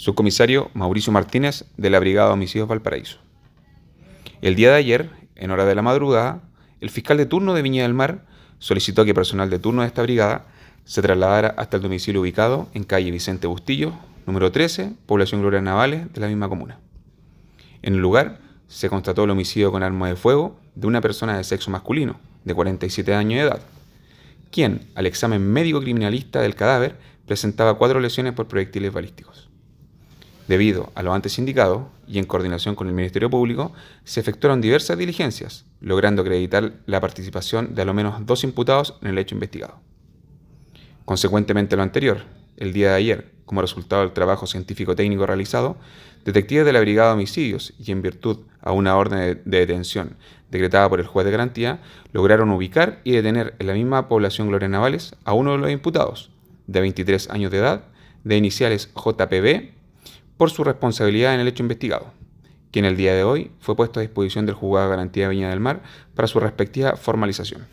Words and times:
subcomisario 0.00 0.70
Mauricio 0.72 1.12
Martínez 1.12 1.66
de 1.76 1.90
la 1.90 2.00
Brigada 2.00 2.28
de 2.28 2.32
Homicidios 2.32 2.66
Valparaíso. 2.66 3.18
El 4.40 4.54
día 4.54 4.70
de 4.70 4.76
ayer, 4.76 5.10
en 5.36 5.50
hora 5.50 5.66
de 5.66 5.74
la 5.74 5.82
madrugada, 5.82 6.40
el 6.80 6.88
fiscal 6.88 7.18
de 7.18 7.26
turno 7.26 7.52
de 7.52 7.60
Viña 7.60 7.82
del 7.82 7.92
Mar 7.92 8.24
solicitó 8.60 9.04
que 9.04 9.12
personal 9.12 9.50
de 9.50 9.58
turno 9.58 9.82
de 9.82 9.88
esta 9.88 10.00
brigada 10.00 10.46
se 10.86 11.02
trasladara 11.02 11.48
hasta 11.58 11.76
el 11.76 11.82
domicilio 11.82 12.22
ubicado 12.22 12.70
en 12.72 12.84
calle 12.84 13.10
Vicente 13.10 13.46
Bustillo, 13.46 13.92
número 14.24 14.50
13, 14.50 14.94
población 15.04 15.42
Gloria 15.42 15.60
Navales 15.60 16.10
de 16.10 16.20
la 16.22 16.28
misma 16.28 16.48
comuna. 16.48 16.78
En 17.82 17.92
el 17.92 18.00
lugar 18.00 18.40
se 18.68 18.88
constató 18.88 19.24
el 19.24 19.30
homicidio 19.30 19.70
con 19.70 19.82
arma 19.82 20.08
de 20.08 20.16
fuego 20.16 20.58
de 20.76 20.86
una 20.86 21.02
persona 21.02 21.36
de 21.36 21.44
sexo 21.44 21.70
masculino, 21.70 22.18
de 22.46 22.54
47 22.54 23.14
años 23.14 23.34
de 23.34 23.48
edad, 23.48 23.60
quien, 24.50 24.80
al 24.94 25.04
examen 25.04 25.46
médico 25.46 25.78
criminalista 25.82 26.40
del 26.40 26.54
cadáver, 26.54 26.96
presentaba 27.26 27.74
cuatro 27.74 28.00
lesiones 28.00 28.32
por 28.32 28.48
proyectiles 28.48 28.94
balísticos. 28.94 29.49
Debido 30.50 30.90
a 30.96 31.04
lo 31.04 31.14
antes 31.14 31.38
indicado, 31.38 31.90
y 32.08 32.18
en 32.18 32.24
coordinación 32.24 32.74
con 32.74 32.88
el 32.88 32.92
Ministerio 32.92 33.30
Público, 33.30 33.72
se 34.02 34.18
efectuaron 34.18 34.60
diversas 34.60 34.98
diligencias, 34.98 35.64
logrando 35.80 36.22
acreditar 36.22 36.72
la 36.86 37.00
participación 37.00 37.76
de 37.76 37.82
al 37.82 37.94
menos 37.94 38.26
dos 38.26 38.42
imputados 38.42 38.96
en 39.00 39.10
el 39.10 39.18
hecho 39.18 39.36
investigado. 39.36 39.78
Consecuentemente 41.04 41.76
lo 41.76 41.84
anterior, 41.84 42.24
el 42.56 42.72
día 42.72 42.88
de 42.88 42.96
ayer, 42.96 43.30
como 43.44 43.60
resultado 43.60 44.02
del 44.02 44.10
trabajo 44.10 44.48
científico-técnico 44.48 45.24
realizado, 45.24 45.76
detectives 46.24 46.66
de 46.66 46.72
la 46.72 46.80
Brigada 46.80 47.10
de 47.10 47.14
Homicidios 47.14 47.72
y 47.78 47.92
en 47.92 48.02
virtud 48.02 48.38
a 48.60 48.72
una 48.72 48.96
orden 48.96 49.40
de 49.44 49.58
detención 49.58 50.16
decretada 50.50 50.88
por 50.88 50.98
el 50.98 51.06
juez 51.06 51.26
de 51.26 51.30
garantía, 51.30 51.80
lograron 52.12 52.50
ubicar 52.50 53.00
y 53.04 53.12
detener 53.12 53.54
en 53.60 53.68
la 53.68 53.74
misma 53.74 54.08
población 54.08 54.48
Gloria 54.48 54.66
Navales 54.66 55.14
a 55.24 55.32
uno 55.32 55.52
de 55.52 55.58
los 55.58 55.70
imputados, 55.70 56.32
de 56.66 56.80
23 56.80 57.30
años 57.30 57.52
de 57.52 57.58
edad, 57.58 57.84
de 58.24 58.36
iniciales 58.36 58.90
JPB, 58.96 59.78
por 60.40 60.50
su 60.50 60.64
responsabilidad 60.64 61.34
en 61.34 61.40
el 61.40 61.48
hecho 61.48 61.62
investigado, 61.62 62.14
quien 62.70 62.86
el 62.86 62.96
día 62.96 63.14
de 63.14 63.24
hoy 63.24 63.50
fue 63.60 63.76
puesto 63.76 64.00
a 64.00 64.02
disposición 64.02 64.46
del 64.46 64.54
juzgado 64.54 64.86
de 64.86 64.96
garantía 64.96 65.24
de 65.24 65.34
Viña 65.34 65.50
del 65.50 65.60
Mar 65.60 65.82
para 66.14 66.28
su 66.28 66.40
respectiva 66.40 66.96
formalización. 66.96 67.66